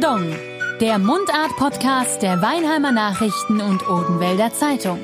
Pardon, 0.00 0.32
der 0.80 0.98
Mundart-Podcast 0.98 2.22
der 2.22 2.40
Weinheimer 2.40 2.92
Nachrichten 2.92 3.60
und 3.60 3.88
Odenwälder 3.88 4.52
Zeitung. 4.52 5.00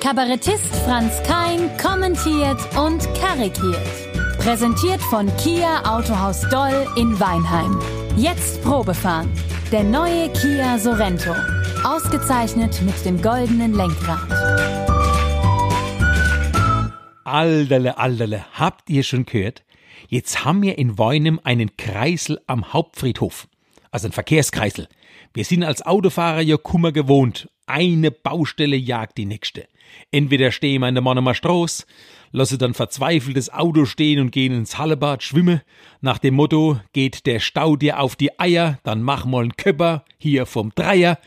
Kabarettist 0.00 0.74
Franz 0.86 1.22
Kein 1.24 1.76
kommentiert 1.76 2.58
und 2.78 3.02
karikiert. 3.14 4.38
Präsentiert 4.38 5.02
von 5.02 5.26
Kia 5.36 5.82
Autohaus 5.84 6.48
Doll 6.48 6.86
in 6.96 7.18
Weinheim. 7.20 7.78
Jetzt 8.16 8.62
Probefahren. 8.62 9.30
Der 9.70 9.82
neue 9.82 10.30
Kia 10.32 10.78
Sorento. 10.78 11.34
Ausgezeichnet 11.84 12.80
mit 12.82 13.04
dem 13.04 13.20
goldenen 13.20 13.74
Lenkrad. 13.74 14.30
Alterle, 17.24 17.98
alterle, 17.98 18.46
habt 18.54 18.88
ihr 18.88 19.02
schon 19.02 19.26
gehört? 19.26 19.62
Jetzt 20.08 20.46
haben 20.46 20.62
wir 20.62 20.78
in 20.78 20.96
Weinem 20.96 21.38
einen 21.44 21.76
Kreisel 21.76 22.40
am 22.46 22.72
Hauptfriedhof. 22.72 23.46
Also 23.90 24.08
ein 24.08 24.12
Verkehrskreisel. 24.12 24.88
Wir 25.34 25.44
sind 25.44 25.62
als 25.62 25.84
Autofahrer 25.84 26.40
ja 26.40 26.56
Kummer 26.56 26.92
gewohnt. 26.92 27.48
Eine 27.66 28.10
Baustelle 28.10 28.76
jagt 28.76 29.18
die 29.18 29.26
nächste. 29.26 29.68
Entweder 30.10 30.50
stehen 30.52 30.80
wir 30.80 30.88
in 30.88 30.94
der 30.94 31.02
Monomer 31.02 31.34
Straße, 31.34 31.84
lasse 32.30 32.58
dann 32.58 32.74
verzweifeltes 32.74 33.52
Auto 33.52 33.84
stehen 33.84 34.20
und 34.20 34.32
gehen 34.32 34.52
ins 34.52 34.78
Hallebad 34.78 35.22
schwimmen. 35.22 35.62
Nach 36.00 36.18
dem 36.18 36.34
Motto, 36.34 36.80
geht 36.92 37.26
der 37.26 37.40
Stau 37.40 37.76
dir 37.76 38.00
auf 38.00 38.16
die 38.16 38.38
Eier, 38.38 38.78
dann 38.84 39.02
mach 39.02 39.24
mal 39.24 39.42
einen 39.42 39.56
Köpper, 39.56 40.04
hier 40.18 40.46
vom 40.46 40.72
Dreier. 40.74 41.18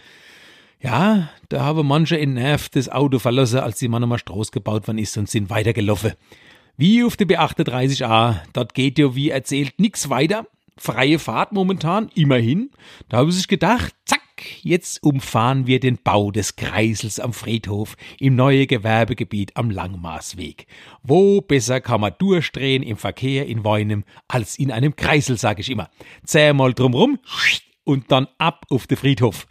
Ja, 0.79 1.29
da 1.49 1.61
haben 1.61 1.87
manche 1.87 2.15
in 2.17 2.33
Nerv 2.33 2.69
das 2.69 2.89
Auto 2.89 3.19
verlassen, 3.19 3.59
als 3.59 3.77
die 3.77 3.87
Monomer 3.87 4.17
Straße 4.17 4.51
gebaut 4.51 4.87
worden 4.87 4.97
ist 4.97 5.17
und 5.17 5.29
sind 5.29 5.49
weitergelaufen. 5.49 6.13
Wie 6.77 7.03
auf 7.03 7.15
der 7.17 7.27
B38a, 7.27 8.39
dort 8.53 8.73
geht 8.73 8.97
ja 8.97 9.13
wie 9.15 9.29
erzählt 9.29 9.79
nix 9.79 10.09
weiter. 10.09 10.47
Freie 10.77 11.19
Fahrt 11.19 11.51
momentan, 11.51 12.09
immerhin. 12.15 12.71
Da 13.09 13.17
habe 13.17 13.29
ich 13.29 13.47
gedacht, 13.47 13.93
zack, 14.05 14.21
jetzt 14.61 15.03
umfahren 15.03 15.67
wir 15.67 15.79
den 15.79 15.97
Bau 16.03 16.31
des 16.31 16.55
Kreisels 16.55 17.19
am 17.19 17.33
Friedhof 17.33 17.95
im 18.19 18.35
neue 18.35 18.67
Gewerbegebiet 18.67 19.55
am 19.57 19.69
Langmaßweg. 19.69 20.67
Wo 21.03 21.41
besser 21.41 21.81
kann 21.81 22.01
man 22.01 22.13
durchdrehen 22.17 22.83
im 22.83 22.97
Verkehr 22.97 23.47
in 23.47 23.63
Weinem 23.63 24.03
als 24.27 24.57
in 24.57 24.71
einem 24.71 24.95
Kreisel, 24.95 25.37
sage 25.37 25.61
ich 25.61 25.69
immer. 25.69 25.89
Zehnmal 26.25 26.73
drumrum 26.73 27.19
und 27.83 28.11
dann 28.11 28.27
ab 28.37 28.65
auf 28.69 28.87
den 28.87 28.97
Friedhof. 28.97 29.47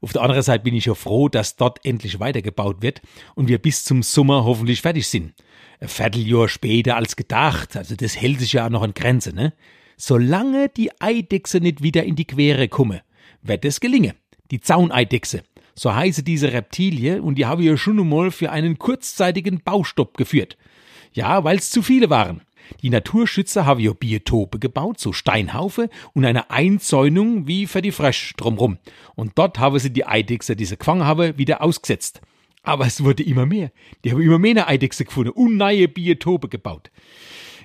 Auf 0.00 0.12
der 0.12 0.22
anderen 0.22 0.42
Seite 0.42 0.64
bin 0.64 0.74
ich 0.74 0.86
ja 0.86 0.94
froh, 0.94 1.28
dass 1.28 1.54
dort 1.54 1.84
endlich 1.84 2.18
weitergebaut 2.18 2.82
wird 2.82 3.00
und 3.36 3.46
wir 3.48 3.58
bis 3.58 3.84
zum 3.84 4.02
Sommer 4.02 4.44
hoffentlich 4.44 4.82
fertig 4.82 5.06
sind. 5.06 5.32
Ein 5.78 5.88
Vierteljahr 5.88 6.48
später 6.48 6.96
als 6.96 7.14
gedacht, 7.14 7.76
also 7.76 7.94
das 7.94 8.20
hält 8.20 8.40
sich 8.40 8.54
ja 8.54 8.66
auch 8.66 8.70
noch 8.70 8.82
an 8.82 8.94
Grenze, 8.94 9.32
ne? 9.32 9.52
Solange 9.96 10.68
die 10.68 10.90
Eidechse 11.00 11.58
nicht 11.58 11.82
wieder 11.82 12.04
in 12.04 12.16
die 12.16 12.24
Quere 12.24 12.68
komme, 12.68 13.02
wird 13.42 13.64
es 13.64 13.80
gelingen. 13.80 14.14
Die 14.50 14.60
Zauneidechse, 14.60 15.42
so 15.74 15.94
heiße 15.94 16.22
diese 16.22 16.52
Reptilie, 16.52 17.22
und 17.22 17.36
die 17.36 17.46
habe 17.46 17.62
ich 17.62 17.68
ja 17.68 17.76
schon 17.76 17.98
einmal 17.98 18.30
für 18.30 18.50
einen 18.50 18.78
kurzzeitigen 18.78 19.60
Baustopp 19.62 20.16
geführt. 20.16 20.56
Ja, 21.12 21.44
weil's 21.44 21.70
zu 21.70 21.82
viele 21.82 22.10
waren. 22.10 22.42
Die 22.80 22.90
Naturschützer 22.90 23.66
haben 23.66 23.80
ja 23.80 23.92
Biotope 23.92 24.58
gebaut, 24.58 24.98
so 24.98 25.12
Steinhaufe 25.12 25.90
und 26.14 26.24
eine 26.24 26.50
Einzäunung 26.50 27.46
wie 27.46 27.66
für 27.66 27.82
die 27.82 27.92
Frösch 27.92 28.34
drumrum. 28.36 28.78
Und 29.14 29.32
dort 29.36 29.58
haben 29.58 29.78
sie 29.78 29.92
die 29.92 30.06
Eidechse, 30.06 30.56
diese 30.56 30.76
gefangen 30.76 31.04
haben, 31.04 31.36
wieder 31.36 31.62
ausgesetzt. 31.62 32.20
Aber 32.62 32.86
es 32.86 33.02
wurde 33.02 33.24
immer 33.24 33.46
mehr. 33.46 33.72
Die 34.04 34.12
haben 34.12 34.22
immer 34.22 34.38
mehr 34.38 34.68
Eidechse 34.68 35.04
gefunden 35.04 35.30
und 35.30 35.56
neue 35.56 35.88
Biotope 35.88 36.48
gebaut. 36.48 36.90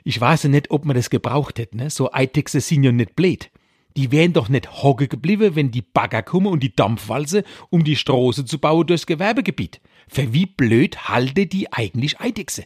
Ich 0.08 0.22
weiß 0.22 0.44
ja 0.44 0.50
nicht, 0.50 0.72
ob 0.72 0.86
man 0.86 0.96
das 0.96 1.10
gebraucht 1.10 1.60
hätte, 1.60 1.76
ne? 1.76 1.90
So 1.90 2.14
Eidechse 2.14 2.62
sind 2.62 2.86
ja 2.86 2.94
nicht 2.94 3.18
blöd. 3.18 3.52
Die 3.98 4.10
wären 4.10 4.32
doch 4.32 4.48
nicht 4.48 4.82
hocke 4.82 5.10
geblieben, 5.10 5.58
wenn 5.58 5.70
die 5.70 5.82
Bagger 5.82 6.24
kommen 6.24 6.48
und 6.48 6.64
die 6.64 6.74
Dampfwalze, 6.74 7.44
um 7.72 7.84
die 7.84 7.98
Straße 7.98 8.46
zu 8.46 8.58
bauen 8.58 8.88
durchs 8.88 9.06
Gewerbegebiet. 9.06 9.82
Für 10.08 10.32
wie 10.32 10.46
blöd 10.46 11.10
halte 11.10 11.46
die 11.46 11.74
eigentlich 11.74 12.22
Eidechse? 12.22 12.64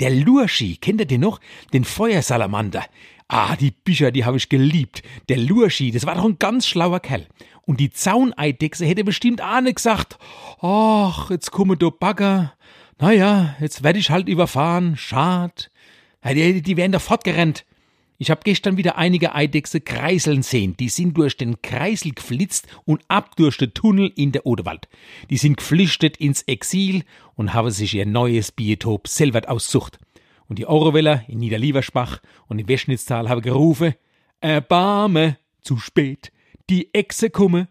Der 0.00 0.10
Lurschi, 0.10 0.76
kennt 0.76 1.00
ihr 1.00 1.06
den 1.06 1.22
noch? 1.22 1.40
Den 1.72 1.84
Feuersalamander. 1.84 2.84
Ah, 3.26 3.56
die 3.56 3.70
Bücher, 3.70 4.10
die 4.10 4.26
habe 4.26 4.36
ich 4.36 4.50
geliebt. 4.50 5.02
Der 5.30 5.38
Lurschi, 5.38 5.92
das 5.92 6.04
war 6.04 6.16
doch 6.16 6.26
ein 6.26 6.38
ganz 6.38 6.66
schlauer 6.66 7.00
Kerl. 7.00 7.26
Und 7.62 7.80
die 7.80 7.88
Zauneidechse 7.88 8.84
hätte 8.84 9.02
bestimmt 9.02 9.40
auch 9.40 9.62
nicht 9.62 9.76
gesagt, 9.76 10.18
ach, 10.60 11.30
jetzt 11.30 11.52
kommen 11.52 11.78
da 11.78 11.88
Bagger. 11.88 12.52
Naja, 12.98 13.56
jetzt 13.60 13.82
werde 13.82 13.98
ich 13.98 14.10
halt 14.10 14.28
überfahren, 14.28 14.98
schad. 14.98 15.70
Die, 16.24 16.62
die 16.62 16.76
wären 16.76 16.92
da 16.92 16.98
fortgerannt. 16.98 17.64
Ich 18.18 18.30
habe 18.30 18.42
gestern 18.44 18.76
wieder 18.76 18.96
einige 18.96 19.34
Eidechse 19.34 19.80
kreiseln 19.80 20.42
sehen. 20.42 20.76
Die 20.76 20.88
sind 20.88 21.16
durch 21.18 21.36
den 21.36 21.60
Kreisel 21.60 22.12
geflitzt 22.12 22.68
und 22.84 23.02
ab 23.08 23.34
durch 23.36 23.56
den 23.56 23.74
Tunnel 23.74 24.12
in 24.14 24.30
der 24.30 24.46
Odewald. 24.46 24.88
Die 25.28 25.36
sind 25.36 25.56
geflüchtet 25.56 26.18
ins 26.18 26.42
Exil 26.42 27.02
und 27.34 27.52
haben 27.52 27.70
sich 27.70 27.94
ihr 27.94 28.06
neues 28.06 28.52
Biotop 28.52 29.08
selber 29.08 29.50
aussucht. 29.50 29.98
Und 30.46 30.60
die 30.60 30.66
Aureweller 30.66 31.24
in 31.26 31.38
Niederlieberspach 31.38 32.20
und 32.46 32.60
in 32.60 32.68
Weschnitztal 32.68 33.28
haben 33.28 33.42
gerufen, 33.42 33.94
Erbarme, 34.40 35.38
zu 35.62 35.78
spät, 35.78 36.30
die 36.70 36.94
Echse 36.94 37.30
komme. 37.30 37.68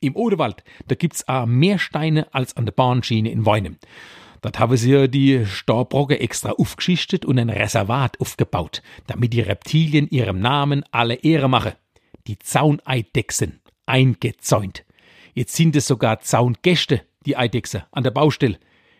Im 0.00 0.14
Odewald, 0.14 0.62
da 0.86 0.94
gibt's 0.94 1.26
a 1.28 1.46
mehr 1.46 1.78
Steine 1.78 2.32
als 2.32 2.56
an 2.56 2.66
der 2.66 2.72
Bahnschiene 2.72 3.30
in 3.30 3.46
Weinem. 3.46 3.78
Dort 4.44 4.58
haben 4.58 4.76
sie 4.76 5.08
die 5.08 5.46
Starbrocke 5.46 6.20
extra 6.20 6.50
aufgeschichtet 6.50 7.24
und 7.24 7.38
ein 7.38 7.48
Reservat 7.48 8.20
aufgebaut, 8.20 8.82
damit 9.06 9.32
die 9.32 9.40
Reptilien 9.40 10.06
ihrem 10.06 10.38
Namen 10.38 10.84
alle 10.90 11.14
Ehre 11.14 11.48
machen. 11.48 11.72
Die 12.26 12.38
Zauneidechsen, 12.38 13.62
eingezäunt. 13.86 14.84
Jetzt 15.32 15.56
sind 15.56 15.74
es 15.76 15.86
sogar 15.86 16.20
Zaungäste, 16.20 17.00
die 17.24 17.38
Eidechse, 17.38 17.86
an 17.90 18.04
der 18.04 18.10
Baustelle 18.10 18.58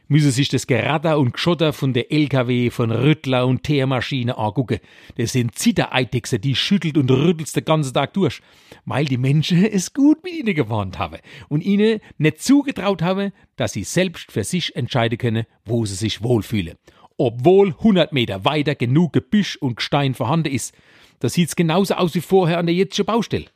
müsse 0.09 0.31
sich 0.31 0.49
das 0.49 0.67
Geratter 0.67 1.19
und 1.19 1.33
Geschotter 1.33 1.73
von 1.73 1.93
der 1.93 2.13
LKW, 2.13 2.71
von 2.71 2.91
Rüttler 2.91 3.47
und 3.47 3.63
Teermaschine 3.63 4.37
angucken. 4.37 4.81
Das 5.17 5.33
sind 5.33 5.57
Zittereidechse, 5.57 6.39
die 6.39 6.55
schüttelt 6.55 6.99
und 6.99 7.11
rüttelt 7.11 7.55
den 7.55 7.65
ganzen 7.65 7.95
Tag 7.95 8.13
durch, 8.15 8.41
weil 8.85 9.07
die 9.07 9.17
Menschen 9.17 9.65
es 9.73 9.93
gut 9.93 10.23
mit 10.23 10.35
ihnen 10.35 10.55
gewarnt 10.55 10.99
haben 10.99 11.19
und 11.49 11.63
ihnen 11.63 12.01
nicht 12.19 12.43
zugetraut 12.43 13.03
haben, 13.03 13.33
dass 13.57 13.73
sie 13.73 13.85
selbst 13.85 14.31
für 14.31 14.45
sich 14.45 14.77
entscheiden 14.77 15.19
können, 15.19 15.47
wo 15.65 15.87
sie 15.87 15.95
sich 15.95 16.23
wohlfühlen. 16.23 16.77
Obwohl 17.17 17.69
100 17.69 18.13
Meter 18.13 18.45
weiter 18.45 18.75
genug 18.75 19.13
Gebüsch 19.13 19.57
und 19.57 19.77
Gestein 19.77 20.15
vorhanden 20.15 20.53
ist. 20.53 20.75
Da 21.21 21.29
sieht's 21.29 21.55
genauso 21.55 21.95
aus 21.95 22.15
wie 22.15 22.21
vorher 22.21 22.59
an 22.59 22.67
der 22.67 22.75
jetzigen 22.75 23.07
Baustelle. 23.07 23.47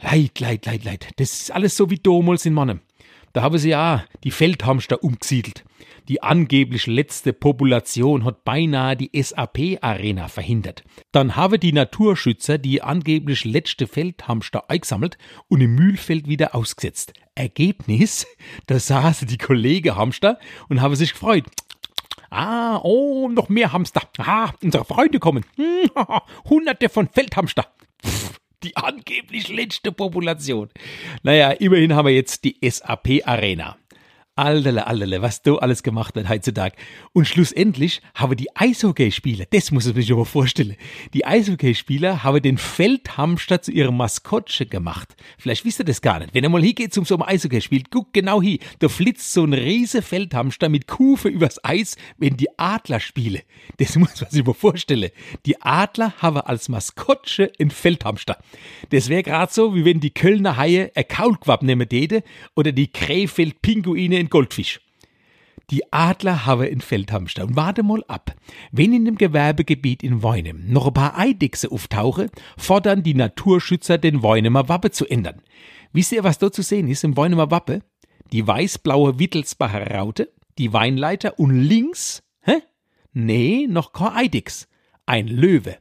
Leid, 0.00 0.38
leid, 0.40 0.66
leid, 0.66 0.84
leid. 0.84 1.08
Das 1.16 1.32
ist 1.32 1.50
alles 1.50 1.76
so 1.76 1.90
wie 1.90 1.98
damals 1.98 2.46
in 2.46 2.54
Mannem. 2.54 2.80
Da 3.36 3.42
haben 3.42 3.58
sie 3.58 3.68
ja 3.68 4.06
die 4.24 4.30
Feldhamster 4.30 5.04
umgesiedelt. 5.04 5.62
Die 6.08 6.22
angeblich 6.22 6.86
letzte 6.86 7.32
Population 7.32 8.24
hat 8.24 8.44
beinahe 8.44 8.96
die 8.96 9.10
SAP-Arena 9.20 10.28
verhindert. 10.28 10.84
Dann 11.12 11.36
haben 11.36 11.58
die 11.58 11.72
Naturschützer 11.72 12.58
die 12.58 12.82
angeblich 12.82 13.44
letzte 13.44 13.86
Feldhamster 13.86 14.70
eingesammelt 14.70 15.18
und 15.48 15.60
im 15.60 15.74
Mühlfeld 15.74 16.28
wieder 16.28 16.54
ausgesetzt. 16.54 17.12
Ergebnis, 17.34 18.26
da 18.66 18.78
saßen 18.78 19.28
die 19.28 19.38
Kollegen 19.38 19.96
Hamster 19.96 20.38
und 20.68 20.80
haben 20.80 20.94
sich 20.94 21.12
gefreut. 21.12 21.44
Ah, 22.30 22.80
oh, 22.82 23.28
noch 23.28 23.48
mehr 23.48 23.72
Hamster. 23.72 24.02
Ah, 24.18 24.52
unsere 24.62 24.84
Freunde 24.84 25.18
kommen. 25.18 25.44
Hunderte 26.48 26.88
von 26.88 27.08
Feldhamster. 27.08 27.66
Die 28.62 28.76
angeblich 28.76 29.48
letzte 29.48 29.92
Population. 29.92 30.70
Naja, 31.22 31.50
immerhin 31.50 31.94
haben 31.94 32.06
wir 32.06 32.14
jetzt 32.14 32.44
die 32.44 32.58
SAP 32.68 33.22
Arena. 33.24 33.76
Allerle, 34.38 34.86
allerle, 34.86 35.22
was 35.22 35.40
du 35.40 35.56
alles 35.56 35.82
gemacht 35.82 36.14
hat 36.14 36.28
heutzutage. 36.28 36.76
Und 37.14 37.26
schlussendlich 37.26 38.02
haben 38.14 38.36
die 38.36 38.54
Eishockeyspieler, 38.54 39.46
das 39.50 39.70
muss 39.70 39.86
ich 39.86 39.94
mir 39.94 40.02
schon 40.02 40.18
mal 40.18 40.24
vorstellen, 40.26 40.76
die 41.14 41.24
Eishockeyspieler 41.24 42.22
haben 42.22 42.42
den 42.42 42.58
Feldhamster 42.58 43.62
zu 43.62 43.72
ihrem 43.72 43.96
Maskottchen 43.96 44.68
gemacht. 44.68 45.16
Vielleicht 45.38 45.64
wisst 45.64 45.78
ihr 45.80 45.86
das 45.86 46.02
gar 46.02 46.18
nicht. 46.18 46.34
Wenn 46.34 46.44
ihr 46.44 46.50
mal 46.50 46.60
hingeht 46.60 46.92
zum 46.92 47.06
so 47.06 47.14
einem 47.14 47.22
Eishockey 47.22 47.84
guckt 47.90 48.12
genau 48.12 48.42
hier, 48.42 48.58
da 48.80 48.90
flitzt 48.90 49.32
so 49.32 49.42
ein 49.42 49.54
riese 49.54 50.02
Feldhamster 50.02 50.68
mit 50.68 50.86
Kufe 50.86 51.30
übers 51.30 51.64
Eis, 51.64 51.96
wenn 52.18 52.36
die 52.36 52.58
Adler 52.58 53.00
spielen. 53.00 53.40
Das 53.78 53.96
muss 53.96 54.20
man 54.20 54.30
sich 54.30 54.44
mal 54.44 54.52
vorstellen. 54.52 55.12
Die 55.46 55.62
Adler 55.62 56.12
haben 56.18 56.42
als 56.42 56.68
Maskottchen 56.68 57.48
einen 57.58 57.70
Feldhamster. 57.70 58.36
Das 58.90 59.08
wäre 59.08 59.22
gerade 59.22 59.50
so, 59.50 59.74
wie 59.74 59.86
wenn 59.86 60.00
die 60.00 60.10
Kölner 60.10 60.58
Haie 60.58 60.92
ein 60.94 61.08
Kaulquapp 61.08 61.62
nehmen 61.62 61.88
täte 61.88 62.22
oder 62.54 62.72
die 62.72 62.92
Krefeld-Pinguine 62.92 64.25
ein 64.26 64.30
Goldfisch. 64.30 64.80
Die 65.70 65.92
Adler 65.92 66.46
haben 66.46 66.64
in 66.64 66.80
Feldhamster. 66.80 67.44
Und 67.44 67.56
warte 67.56 67.82
mal 67.82 68.04
ab. 68.06 68.34
Wenn 68.70 68.92
in 68.92 69.04
dem 69.04 69.16
Gewerbegebiet 69.16 70.02
in 70.02 70.22
Weinem 70.22 70.70
noch 70.70 70.86
ein 70.86 70.94
paar 70.94 71.18
Eidechse 71.18 71.72
auftauchen, 71.72 72.30
fordern 72.56 73.02
die 73.02 73.14
Naturschützer 73.14 73.98
den 73.98 74.22
Weunemer 74.22 74.68
Wappe 74.68 74.90
zu 74.90 75.06
ändern. 75.06 75.42
Wisst 75.92 76.12
ihr, 76.12 76.24
was 76.24 76.38
dort 76.38 76.54
zu 76.54 76.62
sehen 76.62 76.88
ist 76.88 77.04
im 77.04 77.16
Weunemer 77.16 77.50
Wappe? 77.50 77.80
Die 78.32 78.46
weiß-blaue 78.46 79.18
Wittelsbacher 79.18 79.90
Raute, 79.90 80.32
die 80.58 80.72
Weinleiter 80.72 81.38
und 81.38 81.54
links, 81.54 82.22
hä? 82.42 82.62
Nee, 83.12 83.66
noch 83.68 83.92
kein 83.92 84.12
Eidechs. 84.12 84.68
Ein 85.04 85.26
Löwe. 85.28 85.78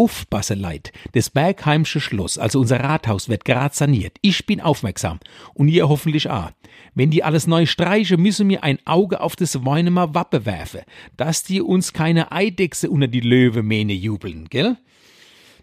Aufpassen, 0.00 0.58
Leid. 0.58 0.92
Das 1.12 1.28
Bergheimsche 1.28 2.00
Schloss, 2.00 2.38
also 2.38 2.58
unser 2.60 2.80
Rathaus, 2.80 3.28
wird 3.28 3.44
gerade 3.44 3.74
saniert. 3.74 4.16
Ich 4.22 4.46
bin 4.46 4.62
aufmerksam. 4.62 5.20
Und 5.52 5.68
ihr 5.68 5.90
hoffentlich 5.90 6.30
auch. 6.30 6.52
Wenn 6.94 7.10
die 7.10 7.22
alles 7.22 7.46
neu 7.46 7.66
streichen, 7.66 8.20
müssen 8.20 8.48
wir 8.48 8.64
ein 8.64 8.78
Auge 8.86 9.20
auf 9.20 9.36
das 9.36 9.66
Weinemer 9.66 10.14
Wappe 10.14 10.46
werfen, 10.46 10.80
dass 11.18 11.42
die 11.42 11.60
uns 11.60 11.92
keine 11.92 12.32
Eidechse 12.32 12.88
unter 12.90 13.08
die 13.08 13.20
Löwemähne 13.20 13.92
jubeln, 13.92 14.46
gell? 14.48 14.78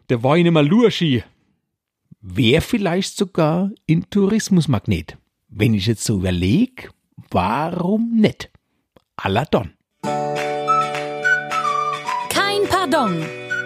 Der 0.10 0.24
Weinemer 0.24 0.62
Lurschi 0.62 1.24
wäre 2.22 2.62
vielleicht 2.62 3.18
sogar 3.18 3.72
ein 3.90 4.06
Tourismusmagnet. 4.10 5.18
Wenn 5.50 5.74
ich 5.74 5.88
jetzt 5.88 6.04
so 6.04 6.18
überlege, 6.20 6.90
warum 7.32 8.16
nicht? 8.16 8.52
Aladon. 9.16 9.74
Kein 12.30 12.64
Pardon. 12.70 13.47